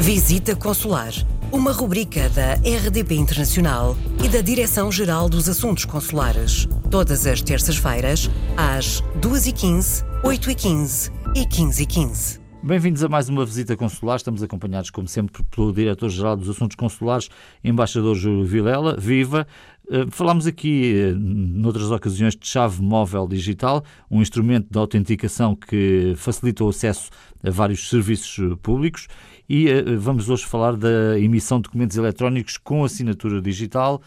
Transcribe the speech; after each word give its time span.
Visita 0.00 0.54
Consular, 0.54 1.12
uma 1.50 1.72
rubrica 1.72 2.28
da 2.30 2.54
RDP 2.54 3.16
Internacional 3.16 3.96
e 4.24 4.28
da 4.28 4.40
Direção-Geral 4.40 5.28
dos 5.28 5.48
Assuntos 5.48 5.84
Consulares. 5.84 6.68
Todas 6.88 7.26
as 7.26 7.42
terças-feiras, 7.42 8.30
às 8.56 9.02
2h15, 9.20 10.04
8h15 10.22 11.12
e 11.34 11.44
15h15. 11.44 12.40
Bem-vindos 12.62 13.02
a 13.02 13.08
mais 13.08 13.28
uma 13.28 13.44
visita 13.44 13.76
consular. 13.76 14.16
Estamos 14.16 14.42
acompanhados, 14.42 14.90
como 14.90 15.08
sempre, 15.08 15.42
pelo 15.44 15.72
Diretor-Geral 15.72 16.36
dos 16.36 16.48
Assuntos 16.48 16.76
Consulares, 16.76 17.28
Embaixador 17.62 18.14
Júlio 18.14 18.44
Vilela. 18.44 18.96
Viva! 18.96 19.46
Eh, 19.90 20.06
falámos 20.10 20.46
aqui, 20.46 20.94
eh, 20.94 21.14
noutras 21.16 21.90
ocasiões, 21.90 22.36
de 22.36 22.46
chave 22.46 22.82
móvel 22.82 23.26
digital, 23.26 23.82
um 24.10 24.20
instrumento 24.20 24.68
de 24.70 24.78
autenticação 24.78 25.56
que 25.56 26.12
facilita 26.16 26.62
o 26.62 26.68
acesso 26.68 27.10
a 27.42 27.50
vários 27.50 27.88
serviços 27.88 28.52
eh, 28.52 28.56
públicos 28.62 29.08
e 29.48 29.66
vamos 29.96 30.28
hoje 30.28 30.44
falar 30.44 30.76
da 30.76 31.18
emissão 31.18 31.56
de 31.58 31.62
documentos 31.62 31.96
eletrónicos 31.96 32.58
com 32.58 32.84
assinatura 32.84 33.40
digital, 33.40 34.02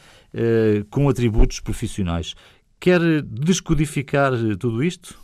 com 0.91 1.09
atributos 1.09 1.59
profissionais. 1.59 2.35
Quer 2.79 2.99
descodificar 3.23 4.33
tudo 4.59 4.83
isto? 4.83 5.17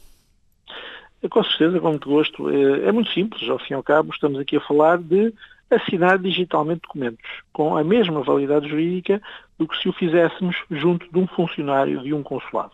Com 1.30 1.44
certeza, 1.44 1.80
com 1.80 1.90
muito 1.90 2.10
gosto. 2.10 2.50
É 2.50 2.92
muito 2.92 3.12
simples, 3.12 3.48
ao 3.48 3.60
fim 3.60 3.74
e 3.74 3.76
ao 3.76 3.84
cabo, 3.84 4.12
estamos 4.12 4.40
aqui 4.40 4.58
a 4.58 4.62
falar 4.62 4.98
de 4.98 5.32
assinar 5.70 6.18
digitalmente 6.18 6.82
documentos, 6.82 7.26
com 7.52 7.76
a 7.78 7.84
mesma 7.84 8.22
validade 8.22 8.70
jurídica 8.70 9.22
do 9.58 9.68
que 9.68 9.78
se 9.78 9.90
o 9.90 9.94
fizéssemos 9.94 10.56
junto 10.72 11.12
de 11.12 11.20
um 11.20 11.28
funcionário 11.28 12.02
de 12.02 12.14
um 12.14 12.24
consulado. 12.24 12.74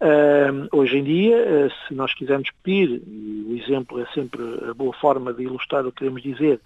Uh, 0.00 0.66
hoje 0.76 0.98
em 0.98 1.04
dia, 1.04 1.36
uh, 1.36 1.86
se 1.86 1.94
nós 1.94 2.12
quisermos 2.12 2.50
pedir, 2.62 3.02
e 3.06 3.46
o 3.48 3.56
exemplo 3.56 4.00
é 4.00 4.06
sempre 4.06 4.42
a 4.68 4.74
boa 4.74 4.92
forma 4.94 5.32
de 5.32 5.44
ilustrar 5.44 5.86
o 5.86 5.92
que 5.92 5.98
queremos 5.98 6.22
dizer, 6.22 6.60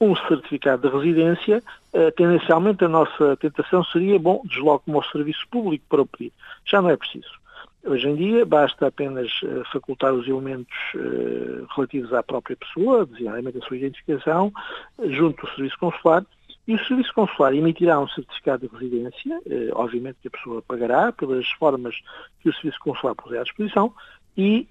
um 0.00 0.14
certificado 0.14 0.88
de 0.88 0.96
residência, 0.96 1.62
uh, 1.92 2.12
tendencialmente 2.12 2.84
a 2.84 2.88
nossa 2.88 3.36
tentação 3.36 3.82
seria, 3.84 4.16
bom, 4.18 4.42
desloque-me 4.44 4.96
ao 4.96 5.04
serviço 5.04 5.44
público 5.50 5.84
para 5.88 6.02
o 6.02 6.06
pedir. 6.06 6.32
Já 6.64 6.80
não 6.80 6.90
é 6.90 6.96
preciso. 6.96 7.37
Hoje 7.84 8.08
em 8.08 8.16
dia 8.16 8.44
basta 8.44 8.88
apenas 8.88 9.30
uh, 9.42 9.64
facultar 9.72 10.12
os 10.12 10.26
elementos 10.26 10.76
uh, 10.94 11.66
relativos 11.74 12.12
à 12.12 12.22
própria 12.22 12.56
pessoa, 12.56 13.06
designadamente 13.06 13.58
a 13.58 13.60
sua 13.62 13.76
identificação, 13.76 14.52
uh, 14.98 15.10
junto 15.10 15.46
do 15.46 15.52
Serviço 15.54 15.78
Consular, 15.78 16.26
e 16.66 16.74
o 16.74 16.84
Serviço 16.86 17.14
Consular 17.14 17.54
emitirá 17.54 18.00
um 18.00 18.08
certificado 18.08 18.68
de 18.68 18.76
residência, 18.76 19.40
obviamente 19.72 20.18
que 20.20 20.28
a 20.28 20.30
pessoa 20.30 20.60
pagará 20.60 21.10
pelas 21.12 21.48
formas 21.52 21.94
que 22.40 22.50
o 22.50 22.52
Serviço 22.52 22.78
Consular 22.80 23.14
puser 23.14 23.40
à 23.40 23.42
disposição, 23.42 23.94
e 24.36 24.68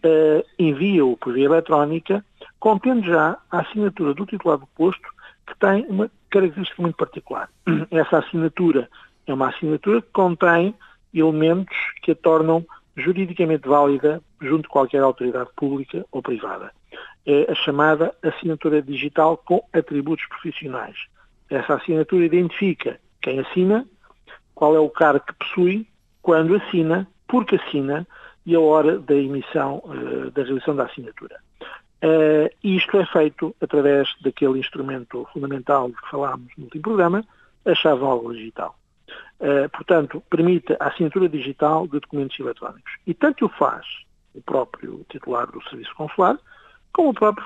envia-o 0.60 1.18
por 1.18 1.34
via 1.34 1.46
eletrónica, 1.46 2.24
contendo 2.60 3.04
já 3.04 3.40
a 3.50 3.62
assinatura 3.62 4.14
do 4.14 4.28
titular 4.28 4.60
do 4.60 4.68
posto, 4.68 5.10
que 5.48 5.58
tem 5.58 5.88
uma 5.88 6.12
característica 6.30 6.80
muito 6.80 6.98
particular. 6.98 7.50
Essa 7.90 8.20
assinatura 8.20 8.88
é 9.26 9.34
uma 9.34 9.50
assinatura 9.50 10.00
que 10.00 10.12
contém 10.12 10.76
elementos 11.12 11.76
que 12.04 12.12
a 12.12 12.16
tornam 12.16 12.64
juridicamente 12.98 13.68
válida 13.68 14.22
junto 14.42 14.64
de 14.64 14.70
qualquer 14.70 15.02
autoridade 15.02 15.50
pública 15.56 16.06
ou 16.12 16.22
privada. 16.22 16.72
É 17.26 17.52
a 17.52 17.56
chamada 17.56 18.14
assinatura 18.24 18.82
digital 18.82 19.38
com 19.38 19.64
atributos 19.72 20.26
profissionais. 20.28 20.98
Essa 21.50 21.76
assinatura 21.76 22.26
identifica 22.26 23.00
quem 23.22 23.40
assina, 23.40 23.86
qual 24.56 24.76
é 24.76 24.80
o 24.80 24.90
cargo 24.90 25.26
que 25.26 25.34
possui, 25.34 25.88
quando 26.22 26.56
assina, 26.56 27.08
porque 27.28 27.56
assina 27.56 28.08
e 28.46 28.56
a 28.56 28.60
hora 28.60 28.98
da 28.98 29.14
emissão, 29.14 29.82
uh, 29.86 30.32
da 30.32 30.44
realização 30.44 30.76
da 30.76 30.86
assinatura. 30.86 31.38
Uh, 32.04 32.50
isto 32.64 32.98
é 32.98 33.06
feito 33.06 33.56
através 33.62 34.08
daquele 34.22 34.60
instrumento 34.60 35.28
fundamental 35.34 35.90
de 35.90 35.96
que 35.96 36.10
falámos 36.10 36.48
no 36.58 36.66
último 36.66 36.84
programa, 36.84 37.24
a 37.66 37.76
chave 37.76 38.02
digital. 38.34 38.76
Uh, 39.40 39.70
portanto, 39.70 40.22
permite 40.30 40.76
a 40.80 40.88
assinatura 40.88 41.30
digital 41.30 41.86
de 41.86 42.00
documentos 42.00 42.40
eletrónicos. 42.40 42.92
E 43.06 43.14
tanto 43.14 43.46
o 43.46 43.50
faz 43.50 43.86
o 44.34 44.42
próprio 44.42 45.06
titular 45.10 45.52
do 45.52 45.62
serviço 45.70 45.94
consular, 45.96 46.38
como 46.92 47.10
o 47.10 47.14
próprio 47.14 47.46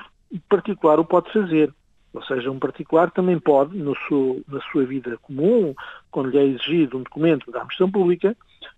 particular 0.50 1.00
o 1.00 1.06
pode 1.06 1.31
fazer. 1.31 1.74
Ou 2.13 2.24
seja, 2.24 2.52
um 2.52 2.59
particular 2.59 3.09
também 3.12 3.40
pode, 3.40 3.78
no 3.78 3.96
seu, 4.08 4.44
na 4.47 4.59
sua 4.72 4.85
vida 4.85 5.18
comum, 5.22 5.74
quando 6.09 6.30
lhe 6.30 6.38
é 6.38 6.44
exigido 6.44 6.97
um 6.97 7.03
documento 7.03 7.50
da 7.52 7.59
administração 7.59 7.90
pública, 7.90 8.35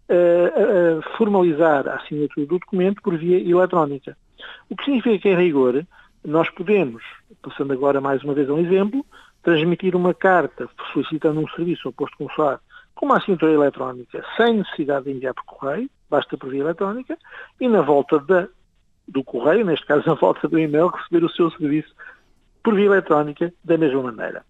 uh, 0.10 1.00
uh, 1.00 1.18
formalizar 1.18 1.88
a 1.88 1.96
assinatura 1.96 2.46
do 2.46 2.60
documento 2.60 3.02
por 3.02 3.18
via 3.18 3.40
eletrónica. 3.40 4.16
O 4.70 4.76
que 4.76 4.86
significa 4.86 5.18
que, 5.18 5.30
em 5.30 5.36
rigor, 5.36 5.84
nós 6.24 6.50
podemos, 6.50 7.04
passando 7.42 7.74
agora 7.74 8.00
mais 8.00 8.24
uma 8.24 8.34
vez 8.34 8.50
a 8.50 8.54
um 8.54 8.60
exemplo, 8.60 9.04
transmitir 9.42 9.96
uma 9.96 10.14
carta 10.14 10.70
solicitando 10.94 11.40
um 11.40 11.48
serviço 11.50 11.88
ao 11.88 11.94
posto 11.94 12.18
consular 12.18 12.60
com 12.96 13.06
uma 13.06 13.18
assinatura 13.18 13.52
eletrónica 13.52 14.24
sem 14.38 14.58
necessidade 14.58 15.06
de 15.06 15.12
enviar 15.12 15.34
por 15.34 15.46
correio, 15.46 15.90
basta 16.10 16.38
por 16.38 16.50
via 16.50 16.62
eletrónica, 16.62 17.18
e 17.60 17.68
na 17.68 17.82
volta 17.82 18.20
da, 18.20 18.48
do 19.08 19.24
correio, 19.24 19.66
neste 19.66 19.86
caso 19.86 20.04
na 20.08 20.14
volta 20.14 20.48
do 20.48 20.60
e-mail, 20.60 20.88
receber 20.88 21.26
o 21.26 21.30
seu 21.30 21.50
serviço 21.52 21.94
por 22.64 22.76
via 22.76 22.86
eletrónica 22.86 23.54
da 23.64 23.78
mesma 23.78 24.04
maneira. 24.04 24.46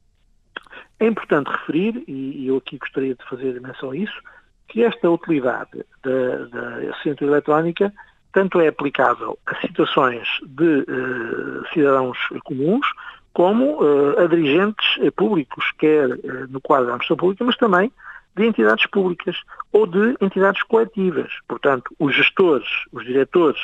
É 1.00 1.08
importante 1.08 1.48
referir, 1.48 2.04
e 2.08 2.48
eu 2.48 2.58
aqui 2.58 2.78
gostaria 2.78 3.16
de 3.16 3.24
fazer 3.26 3.60
menção 3.60 3.92
a 3.92 3.98
isso, 3.98 4.22
que 4.68 4.84
esta 4.84 5.10
utilidade 5.10 5.86
da, 6.02 6.46
da 6.46 6.96
assinatura 6.96 7.32
eletrónica 7.32 7.94
tanto 8.34 8.60
é 8.60 8.68
aplicável 8.68 9.38
a 9.46 9.56
situações 9.62 10.28
de 10.44 10.80
uh, 10.80 11.68
cidadãos 11.72 12.18
comuns, 12.44 12.86
como 13.32 13.82
uh, 13.82 14.20
a 14.20 14.26
dirigentes 14.26 14.98
uh, 14.98 15.12
públicos, 15.12 15.72
quer 15.78 16.10
no 16.50 16.60
quadro 16.60 16.88
da 16.88 16.94
administração 16.94 17.18
pública, 17.18 17.46
mas 17.46 17.56
também 17.58 17.92
de 18.36 18.46
entidades 18.46 18.86
públicas 18.88 19.36
ou 19.72 19.86
de 19.86 20.16
entidades 20.22 20.64
coletivas. 20.64 21.32
Portanto, 21.48 21.94
os 22.00 22.16
gestores, 22.16 22.68
os 22.92 23.06
diretores 23.06 23.60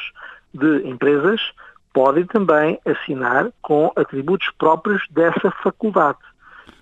de 0.54 0.88
empresas 0.88 1.42
podem 1.94 2.26
também 2.26 2.80
assinar 2.86 3.52
com 3.62 3.92
atributos 3.96 4.50
próprios 4.58 5.04
dessa 5.10 5.52
faculdade. 5.64 6.20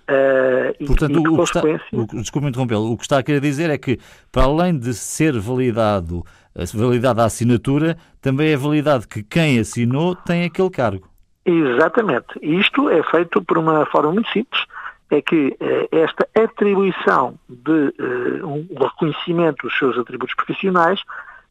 Uh, 0.08 0.86
Portanto, 0.86 1.18
e, 1.18 1.22
e, 1.22 1.28
o, 1.28 1.36
que 1.36 1.42
está, 1.42 1.62
o, 1.92 2.06
desculpe 2.22 2.48
interrompê-lo, 2.48 2.92
o 2.92 2.96
que 2.96 3.02
está 3.04 3.18
a 3.18 3.22
querer 3.22 3.40
dizer 3.40 3.68
é 3.68 3.76
que, 3.76 3.98
para 4.32 4.44
além 4.44 4.78
de 4.78 4.94
ser 4.94 5.38
validado, 5.38 6.24
validada 6.74 7.22
a 7.22 7.26
assinatura, 7.26 7.96
também 8.20 8.50
é 8.50 8.56
validado 8.56 9.06
que 9.06 9.22
quem 9.22 9.58
assinou 9.58 10.14
tem 10.14 10.44
aquele 10.44 10.70
cargo. 10.70 11.08
Exatamente. 11.44 12.26
Isto 12.42 12.88
é 12.90 13.02
feito 13.02 13.42
por 13.42 13.58
uma 13.58 13.84
forma 13.86 14.12
muito 14.12 14.30
simples 14.30 14.64
é 15.10 15.22
que 15.22 15.56
eh, 15.58 15.88
esta 15.90 16.28
atribuição 16.34 17.38
de 17.48 17.94
eh, 17.98 18.44
um 18.44 18.66
reconhecimento 18.78 19.66
dos 19.66 19.76
seus 19.78 19.98
atributos 19.98 20.34
profissionais 20.34 21.02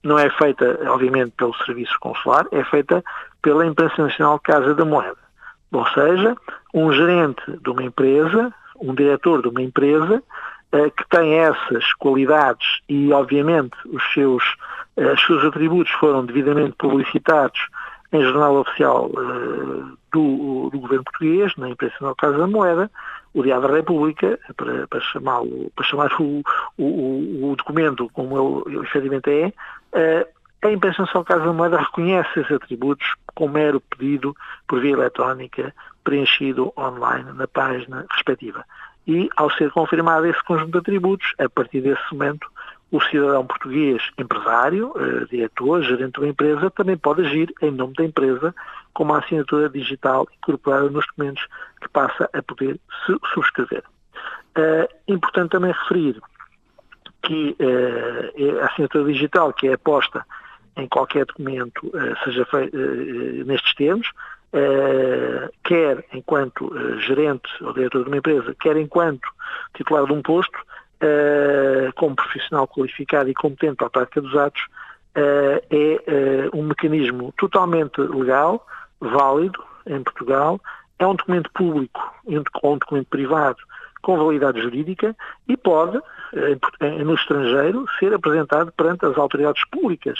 não 0.03 0.18
é 0.18 0.29
feita, 0.29 0.79
obviamente, 0.88 1.34
pelo 1.35 1.56
Serviço 1.66 1.97
Consular, 2.00 2.46
é 2.51 2.63
feita 2.66 3.03
pela 3.41 3.66
Imprensa 3.66 4.01
Nacional 4.03 4.40
Casa 4.40 4.75
da 4.75 4.85
Moeda. 4.85 5.17
Ou 5.72 5.85
seja, 5.88 6.35
um 6.73 6.91
gerente 6.94 7.41
de 7.62 7.69
uma 7.69 7.84
empresa, 7.84 8.53
um 8.79 8.94
diretor 8.94 9.41
de 9.41 9.50
uma 9.50 9.62
empresa, 9.62 10.22
eh, 10.72 10.90
que 10.91 11.07
tem 11.09 11.34
essas 11.34 11.91
qualidades 11.94 12.79
e, 12.88 13.12
obviamente, 13.12 13.75
os 13.85 14.03
seus, 14.13 14.44
os 14.96 15.25
seus 15.25 15.44
atributos 15.44 15.91
foram 15.94 16.25
devidamente 16.25 16.75
publicitados 16.78 17.59
em 18.12 18.22
jornal 18.22 18.56
oficial 18.57 19.09
do, 20.12 20.69
do 20.69 20.79
governo 20.79 21.03
português, 21.03 21.56
na 21.57 21.69
Imprensa 21.69 21.94
Nacional 21.95 22.16
Casa 22.16 22.38
da 22.38 22.47
Moeda, 22.47 22.91
o 23.34 23.44
Diário 23.44 23.68
da 23.68 23.75
República, 23.75 24.40
para, 24.56 24.88
para, 24.88 25.01
para 25.75 25.85
chamar 25.85 26.09
o, 26.22 26.44
o, 26.78 27.51
o, 27.51 27.56
documento 27.56 28.09
como 28.13 28.63
ele 28.67 28.79
efetivamente 28.79 29.53
é, 29.94 30.25
uh, 30.25 30.38
a 30.67 30.72
Imprensa 30.72 31.03
Nacional 31.03 31.25
Casa 31.25 31.46
da 31.46 31.53
Moeda 31.53 31.78
reconhece 31.78 32.40
esses 32.40 32.51
atributos 32.51 33.07
com 33.35 33.47
mero 33.47 33.79
pedido 33.79 34.35
por 34.67 34.81
via 34.81 34.94
eletrónica 34.94 35.73
preenchido 36.03 36.73
online 36.75 37.31
na 37.34 37.47
página 37.47 38.05
respectiva. 38.09 38.66
E, 39.05 39.29
ao 39.37 39.52
ser 39.52 39.72
confirmado 39.72 40.26
esse 40.26 40.43
conjunto 40.43 40.72
de 40.72 40.78
atributos, 40.79 41.34
a 41.37 41.47
partir 41.47 41.81
desse 41.81 42.02
momento, 42.11 42.49
o 42.91 43.01
cidadão 43.01 43.45
português 43.45 44.01
empresário, 44.17 44.93
eh, 44.95 45.25
diretor, 45.29 45.81
gerente 45.84 46.13
de 46.13 46.19
uma 46.19 46.29
empresa, 46.29 46.72
também 46.72 46.97
pode 46.97 47.22
agir 47.22 47.53
em 47.61 47.72
nome 47.72 47.93
da 47.93 48.05
empresa 48.05 48.55
com 48.93 49.03
uma 49.03 49.19
assinatura 49.19 49.69
digital 49.69 50.28
incorporada 50.37 50.89
nos 50.89 51.05
documentos 51.07 51.45
que 51.81 51.89
passa 51.89 52.29
a 52.31 52.41
poder 52.41 52.79
subscrever. 53.34 53.84
É 54.55 54.89
importante 55.07 55.51
também 55.51 55.72
referir 55.72 56.19
que 57.22 57.55
uh, 57.59 58.61
a 58.61 58.66
assinatura 58.67 59.11
digital 59.11 59.53
que 59.53 59.67
é 59.67 59.78
posta 59.78 60.25
em 60.78 60.87
qualquer 60.87 61.25
documento, 61.25 61.91
seja 62.23 62.45
feito 62.45 62.78
nestes 63.45 63.73
termos, 63.73 64.07
quer 65.63 66.05
enquanto 66.13 66.72
gerente 66.99 67.49
ou 67.61 67.73
diretor 67.73 68.03
de 68.03 68.09
uma 68.09 68.17
empresa, 68.17 68.55
quer 68.59 68.78
enquanto 68.78 69.28
titular 69.73 70.05
de 70.05 70.13
um 70.13 70.22
posto, 70.22 70.55
como 71.96 72.16
profissional 72.16 72.67
qualificado 72.67 73.29
e 73.29 73.34
competente 73.34 73.76
para 73.76 73.88
a 73.88 73.90
prática 73.90 74.22
dos 74.22 74.35
atos, 74.35 74.66
é 75.16 76.49
um 76.53 76.64
mecanismo 76.64 77.34
totalmente 77.38 77.99
legal, 78.02 78.66
válido 78.99 79.64
em 79.85 80.02
Portugal, 80.03 80.59
é 80.99 81.05
um 81.05 81.16
documento 81.16 81.52
público 81.53 81.99
ou 82.61 82.73
um 82.73 82.78
documento 82.78 83.08
privado 83.09 83.58
com 84.02 84.17
validade 84.17 84.61
jurídica 84.61 85.16
e 85.47 85.58
pode, 85.58 85.99
no 87.05 87.14
estrangeiro, 87.16 87.85
ser 88.00 88.14
apresentado 88.14 88.72
perante 88.72 89.05
as 89.05 89.17
autoridades 89.17 89.64
públicas 89.70 90.20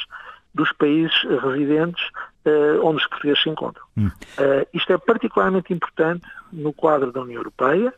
dos 0.53 0.71
países 0.73 1.13
residentes 1.44 2.03
uh, 2.45 2.85
onde 2.85 2.97
os 2.97 3.07
portugueses 3.07 3.44
se 3.44 3.50
encontram. 3.50 3.85
Hum. 3.95 4.07
Uh, 4.07 4.68
isto 4.73 4.91
é 4.91 4.97
particularmente 4.97 5.73
importante 5.73 6.25
no 6.51 6.73
quadro 6.73 7.12
da 7.12 7.21
União 7.21 7.39
Europeia, 7.39 7.94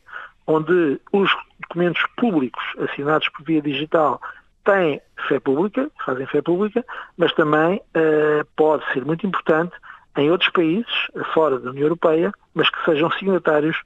onde 0.49 0.99
os 1.13 1.29
documentos 1.61 2.03
públicos 2.17 2.63
assinados 2.79 3.29
por 3.29 3.45
via 3.45 3.61
digital 3.61 4.19
têm 4.65 4.99
fé 5.27 5.39
pública, 5.39 5.89
fazem 6.03 6.25
fé 6.25 6.41
pública, 6.41 6.83
mas 7.15 7.31
também 7.33 7.77
uh, 7.77 8.45
pode 8.55 8.83
ser 8.91 9.05
muito 9.05 9.25
importante 9.27 9.73
em 10.17 10.31
outros 10.31 10.49
países, 10.49 10.91
fora 11.33 11.59
da 11.59 11.69
União 11.69 11.83
Europeia, 11.83 12.33
mas 12.53 12.69
que 12.69 12.83
sejam 12.83 13.11
signatários 13.11 13.77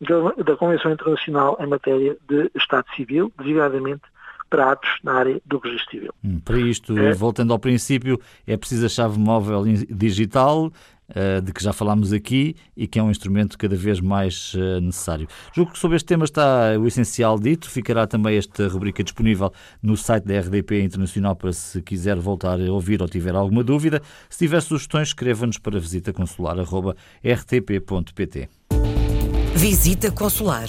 da 0.00 0.56
Convenção 0.56 0.92
Internacional 0.92 1.56
em 1.60 1.66
matéria 1.66 2.16
de 2.28 2.50
Estado 2.54 2.86
Civil, 2.94 3.32
designadamente 3.38 4.02
para 4.54 4.70
atos 4.70 4.88
na 5.02 5.14
área 5.14 5.42
do 5.44 5.58
registro 5.58 5.90
civil. 5.90 6.14
Hum, 6.22 6.38
para 6.38 6.60
isto, 6.60 6.96
é. 6.96 7.12
voltando 7.12 7.52
ao 7.52 7.58
princípio, 7.58 8.20
é 8.46 8.56
preciso 8.56 8.86
a 8.86 8.88
chave 8.88 9.18
móvel 9.18 9.64
digital, 9.90 10.66
uh, 10.66 10.70
de 11.42 11.52
que 11.52 11.60
já 11.60 11.72
falámos 11.72 12.12
aqui 12.12 12.54
e 12.76 12.86
que 12.86 13.00
é 13.00 13.02
um 13.02 13.10
instrumento 13.10 13.58
cada 13.58 13.74
vez 13.74 13.98
mais 13.98 14.54
uh, 14.54 14.80
necessário. 14.80 15.26
Julgo 15.52 15.72
que 15.72 15.78
sobre 15.78 15.96
este 15.96 16.06
tema 16.06 16.24
está 16.24 16.78
o 16.78 16.86
essencial 16.86 17.36
dito. 17.36 17.68
Ficará 17.68 18.06
também 18.06 18.36
esta 18.36 18.68
rubrica 18.68 19.02
disponível 19.02 19.52
no 19.82 19.96
site 19.96 20.22
da 20.24 20.38
RDP 20.38 20.84
Internacional 20.84 21.34
para 21.34 21.52
se 21.52 21.82
quiser 21.82 22.16
voltar 22.16 22.60
a 22.60 22.72
ouvir 22.72 23.02
ou 23.02 23.08
tiver 23.08 23.34
alguma 23.34 23.64
dúvida. 23.64 24.00
Se 24.30 24.38
tiver 24.38 24.60
sugestões, 24.60 25.08
escreva-nos 25.08 25.58
para 25.58 25.80
visitaconsular.rtp.pt. 25.80 28.48
Visita 29.56 30.12
Consular, 30.12 30.68